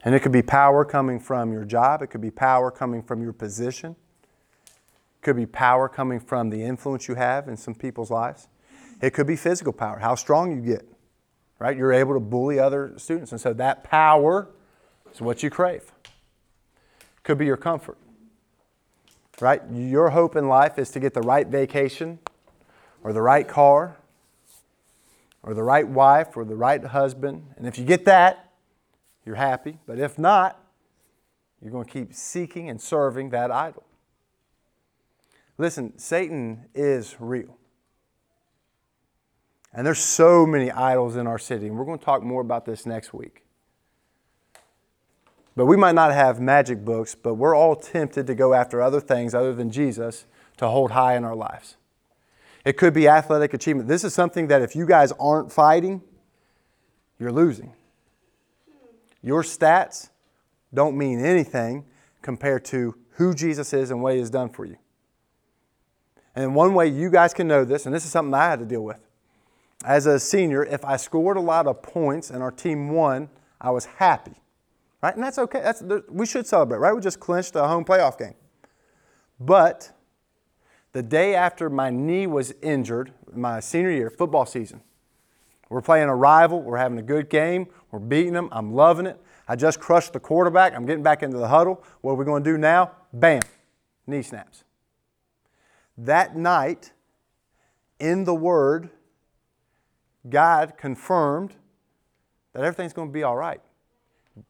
[0.04, 3.22] and it could be power coming from your job it could be power coming from
[3.22, 3.96] your position
[4.66, 8.48] it could be power coming from the influence you have in some people's lives
[9.02, 10.88] it could be physical power how strong you get
[11.60, 14.50] right you're able to bully other students and so that power
[15.14, 15.92] is what you crave
[17.24, 17.98] could be your comfort.
[19.40, 19.62] Right?
[19.72, 22.20] Your hope in life is to get the right vacation
[23.04, 23.98] or the right car
[25.42, 27.48] or the right wife or the right husband.
[27.58, 28.52] And if you get that,
[29.26, 29.78] you're happy.
[29.86, 30.60] But if not,
[31.62, 33.84] you're going to keep seeking and serving that idol.
[35.58, 37.58] Listen, Satan is real.
[39.74, 41.68] And there's so many idols in our city.
[41.68, 43.44] And we're going to talk more about this next week.
[45.56, 49.00] But we might not have magic books, but we're all tempted to go after other
[49.00, 50.26] things other than Jesus
[50.58, 51.78] to hold high in our lives.
[52.66, 53.88] It could be athletic achievement.
[53.88, 56.02] This is something that if you guys aren't fighting,
[57.20, 57.74] you're losing.
[59.24, 60.10] Your stats
[60.74, 61.86] don't mean anything
[62.22, 64.78] compared to who Jesus is and what he has done for you.
[66.36, 68.66] And one way you guys can know this, and this is something I had to
[68.66, 68.98] deal with.
[69.86, 73.72] As a senior, if I scored a lot of points and our team won, I
[73.72, 74.36] was happy
[75.04, 75.14] right?
[75.14, 75.60] And that's okay.
[75.60, 76.96] That's, we should celebrate, right?
[76.96, 78.36] We just clinched a home playoff game.
[79.40, 79.92] But
[80.94, 84.82] the day after my knee was injured, my senior year, football season,
[85.70, 86.62] we're playing a rival.
[86.62, 87.68] We're having a good game.
[87.94, 88.50] We're beating them.
[88.52, 89.22] I'm loving it.
[89.48, 90.76] I just crushed the quarterback.
[90.76, 91.84] I'm getting back into the huddle.
[92.02, 92.92] What are we going to do now?
[93.14, 93.42] Bam,
[94.08, 94.64] knee snaps.
[95.96, 96.92] That night,
[98.00, 98.90] in the Word,
[100.28, 101.54] God confirmed
[102.54, 103.62] that everything's going to be all right.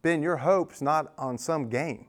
[0.01, 2.05] Ben, your hope's not on some game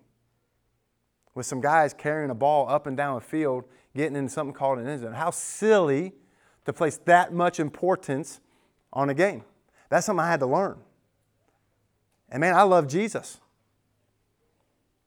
[1.35, 3.65] with some guys carrying a ball up and down a field,
[3.97, 5.17] getting into something called an incident.
[5.17, 6.13] How silly
[6.65, 8.39] to place that much importance
[8.93, 9.43] on a game.
[9.89, 10.77] That's something I had to learn.
[12.35, 13.39] And man, I love Jesus.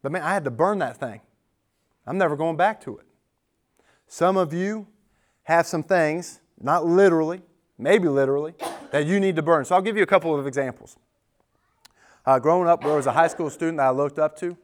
[0.01, 1.19] But man, I had to burn that thing.
[2.05, 3.05] I'm never going back to it.
[4.07, 4.87] Some of you
[5.43, 7.41] have some things, not literally,
[7.77, 8.53] maybe literally,
[8.91, 9.65] that you need to burn.
[9.65, 10.95] So I'll give you a couple of examples.
[12.25, 14.55] Uh, growing up, there was a high school student that I looked up to,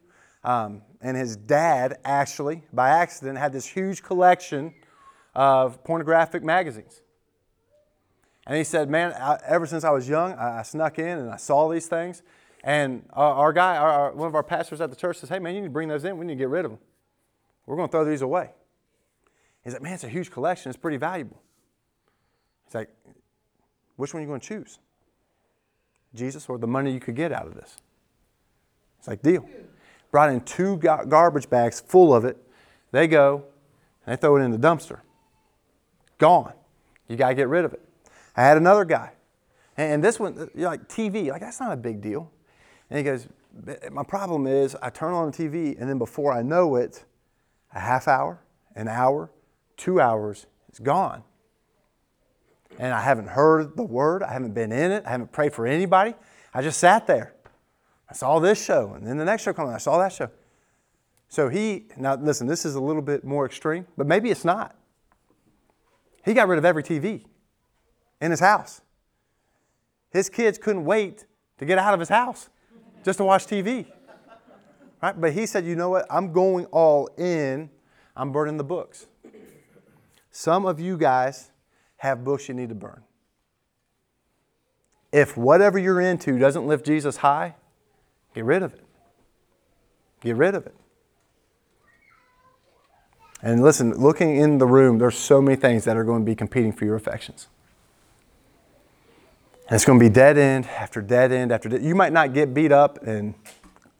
[0.46, 4.74] um, and his dad actually, by accident, had this huge collection
[5.36, 7.02] of pornographic magazines.
[8.48, 11.30] And he said, Man, I, ever since I was young, I, I, snuck in and
[11.30, 12.24] I saw these things.
[12.64, 15.40] And our, our guy, our, our, one of our pastors at the church says, Hey,
[15.40, 16.18] man, you need to bring those in.
[16.18, 16.80] We need to get rid of them.
[17.66, 18.52] We're going to throw these away.
[19.64, 20.70] He's like, Man, it's a huge collection.
[20.70, 21.42] It's pretty valuable.
[22.66, 22.90] He's like,
[23.98, 24.80] Which one are you going to choose?
[26.16, 27.78] Jesus or the money you could get out of this.
[29.00, 29.50] It's like, deal.
[30.12, 32.38] Brought in two garbage bags full of it.
[32.92, 33.46] They go
[34.06, 35.00] and they throw it in the dumpster.
[36.20, 36.54] Gone.
[37.08, 37.82] You got to get rid of it.
[38.36, 39.12] I had another guy.
[39.76, 42.32] And this one, you're like TV, like that's not a big deal.
[42.90, 43.28] And he goes,
[43.92, 47.04] My problem is I turn on the TV and then before I know it,
[47.74, 48.40] a half hour,
[48.76, 49.32] an hour,
[49.78, 51.24] two hours, it's gone
[52.80, 54.24] and I haven't heard the word.
[54.24, 55.04] I haven't been in it.
[55.06, 56.16] I haven't prayed for anybody.
[56.54, 57.34] I just sat there.
[58.10, 59.72] I saw this show, and then the next show comes.
[59.74, 60.30] I saw that show.
[61.30, 62.48] So he now listen.
[62.48, 64.76] This is a little bit more extreme, but maybe it's not.
[66.24, 67.26] He got rid of every TV
[68.22, 68.82] in his house.
[70.12, 71.26] His kids couldn't wait
[71.58, 72.50] to get out of his house
[73.04, 73.86] just to watch TV.
[75.02, 75.20] Right?
[75.20, 76.06] But he said, you know what?
[76.10, 77.70] I'm going all in.
[78.16, 79.08] I'm burning the books.
[80.32, 81.52] Some of you guys
[81.98, 83.04] have books you need to burn.
[85.12, 87.56] If whatever you're into doesn't lift Jesus high,
[88.34, 88.84] get rid of it.
[90.22, 90.76] Get rid of it.
[93.44, 96.34] And listen, looking in the room, there's so many things that are going to be
[96.34, 97.48] competing for your affections.
[99.74, 101.82] And it's going to be dead end after dead end after dead.
[101.82, 103.34] You might not get beat up and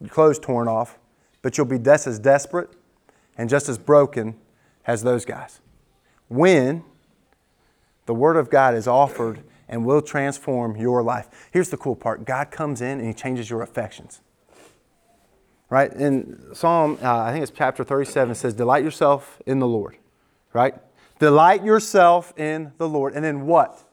[0.00, 1.00] your clothes torn off,
[1.42, 2.70] but you'll be just as desperate
[3.36, 4.36] and just as broken
[4.86, 5.60] as those guys.
[6.28, 6.84] When
[8.06, 11.48] the Word of God is offered and will transform your life.
[11.50, 14.20] Here's the cool part God comes in and He changes your affections.
[15.70, 15.92] Right?
[15.92, 19.96] In Psalm, uh, I think it's chapter 37, says, Delight yourself in the Lord.
[20.52, 20.76] Right?
[21.18, 23.14] Delight yourself in the Lord.
[23.14, 23.84] And then what?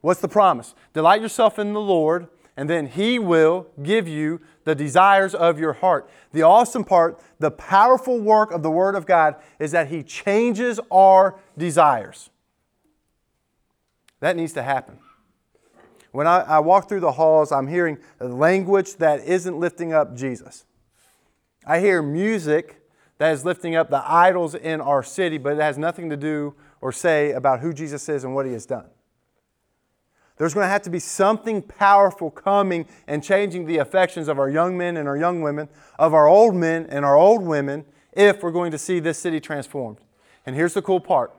[0.00, 0.74] What's the promise?
[0.92, 5.74] Delight yourself in the Lord, and then He will give you the desires of your
[5.74, 6.08] heart.
[6.32, 10.80] The awesome part, the powerful work of the Word of God is that He changes
[10.90, 12.30] our desires.
[14.20, 14.98] That needs to happen.
[16.12, 20.64] When I, I walk through the halls, I'm hearing language that isn't lifting up Jesus.
[21.66, 22.80] I hear music
[23.18, 26.54] that is lifting up the idols in our city, but it has nothing to do
[26.80, 28.86] or say about who Jesus is and what he has done.
[30.40, 34.48] There's going to have to be something powerful coming and changing the affections of our
[34.48, 35.68] young men and our young women,
[35.98, 37.84] of our old men and our old women,
[38.14, 39.98] if we're going to see this city transformed.
[40.46, 41.30] And here's the cool part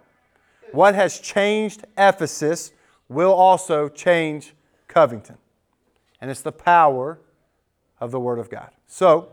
[0.71, 2.73] what has changed Ephesus
[3.09, 4.53] will also change
[4.87, 5.39] Covington.
[6.21, 7.19] And it's the power
[7.99, 8.69] of the Word of God.
[8.85, 9.29] So,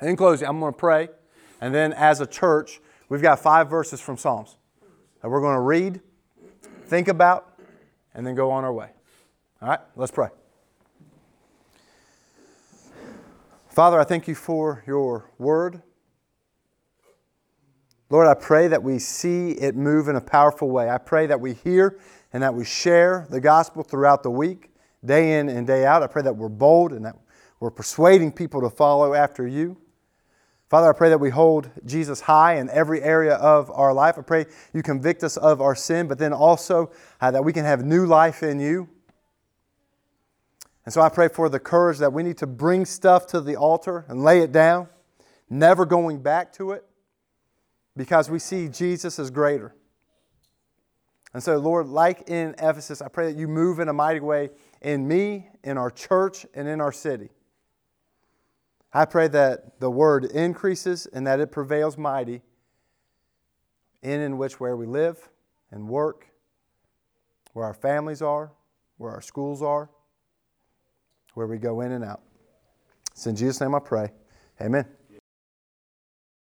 [0.00, 1.10] in closing, I'm going to pray.
[1.60, 4.56] And then as a church, we've got five verses from Psalms
[5.20, 6.00] that we're going to read,
[6.86, 7.51] think about,
[8.14, 8.90] and then go on our way.
[9.60, 10.28] All right, let's pray.
[13.68, 15.80] Father, I thank you for your word.
[18.10, 20.90] Lord, I pray that we see it move in a powerful way.
[20.90, 21.98] I pray that we hear
[22.34, 24.70] and that we share the gospel throughout the week,
[25.02, 26.02] day in and day out.
[26.02, 27.16] I pray that we're bold and that
[27.60, 29.78] we're persuading people to follow after you.
[30.72, 34.16] Father, I pray that we hold Jesus high in every area of our life.
[34.16, 37.66] I pray you convict us of our sin, but then also uh, that we can
[37.66, 38.88] have new life in you.
[40.86, 43.54] And so I pray for the courage that we need to bring stuff to the
[43.54, 44.88] altar and lay it down,
[45.50, 46.86] never going back to it,
[47.94, 49.74] because we see Jesus as greater.
[51.34, 54.48] And so, Lord, like in Ephesus, I pray that you move in a mighty way
[54.80, 57.28] in me, in our church, and in our city.
[58.92, 62.42] I pray that the word increases and that it prevails mighty
[64.02, 65.30] in and which where we live
[65.70, 66.26] and work,
[67.52, 68.52] where our families are,
[68.98, 69.88] where our schools are,
[71.34, 72.20] where we go in and out.
[73.12, 74.12] It's in Jesus' name I pray.
[74.60, 74.86] Amen.